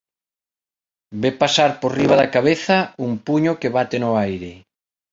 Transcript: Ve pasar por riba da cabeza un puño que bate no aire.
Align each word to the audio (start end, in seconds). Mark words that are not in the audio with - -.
Ve 1.21 1.31
pasar 1.41 1.71
por 1.81 1.91
riba 1.99 2.15
da 2.21 2.31
cabeza 2.35 2.77
un 3.07 3.11
puño 3.27 3.51
que 3.59 3.73
bate 3.77 3.97
no 3.99 4.11
aire. 4.27 4.51